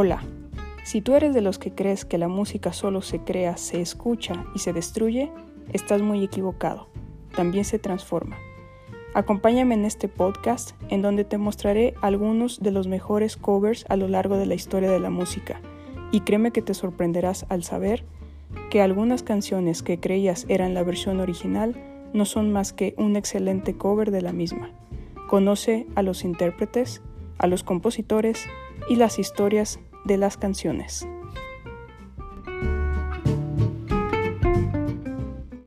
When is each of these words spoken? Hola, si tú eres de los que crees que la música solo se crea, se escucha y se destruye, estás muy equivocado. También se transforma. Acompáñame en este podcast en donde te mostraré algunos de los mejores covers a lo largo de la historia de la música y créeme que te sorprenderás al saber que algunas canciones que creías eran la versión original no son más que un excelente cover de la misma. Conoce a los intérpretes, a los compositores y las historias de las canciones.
Hola, 0.00 0.22
si 0.84 1.00
tú 1.00 1.16
eres 1.16 1.34
de 1.34 1.40
los 1.40 1.58
que 1.58 1.72
crees 1.72 2.04
que 2.04 2.18
la 2.18 2.28
música 2.28 2.72
solo 2.72 3.02
se 3.02 3.18
crea, 3.18 3.56
se 3.56 3.80
escucha 3.80 4.44
y 4.54 4.60
se 4.60 4.72
destruye, 4.72 5.32
estás 5.72 6.02
muy 6.02 6.22
equivocado. 6.22 6.86
También 7.34 7.64
se 7.64 7.80
transforma. 7.80 8.36
Acompáñame 9.12 9.74
en 9.74 9.84
este 9.84 10.06
podcast 10.06 10.80
en 10.88 11.02
donde 11.02 11.24
te 11.24 11.36
mostraré 11.36 11.94
algunos 12.00 12.60
de 12.60 12.70
los 12.70 12.86
mejores 12.86 13.36
covers 13.36 13.86
a 13.88 13.96
lo 13.96 14.06
largo 14.06 14.36
de 14.36 14.46
la 14.46 14.54
historia 14.54 14.88
de 14.88 15.00
la 15.00 15.10
música 15.10 15.60
y 16.12 16.20
créeme 16.20 16.52
que 16.52 16.62
te 16.62 16.74
sorprenderás 16.74 17.44
al 17.48 17.64
saber 17.64 18.04
que 18.70 18.80
algunas 18.80 19.24
canciones 19.24 19.82
que 19.82 19.98
creías 19.98 20.46
eran 20.48 20.74
la 20.74 20.84
versión 20.84 21.18
original 21.18 21.74
no 22.12 22.24
son 22.24 22.52
más 22.52 22.72
que 22.72 22.94
un 22.98 23.16
excelente 23.16 23.76
cover 23.76 24.12
de 24.12 24.22
la 24.22 24.32
misma. 24.32 24.70
Conoce 25.26 25.88
a 25.96 26.04
los 26.04 26.22
intérpretes, 26.22 27.02
a 27.38 27.48
los 27.48 27.64
compositores 27.64 28.46
y 28.88 28.94
las 28.94 29.18
historias 29.18 29.80
de 30.08 30.18
las 30.18 30.36
canciones. 30.36 31.06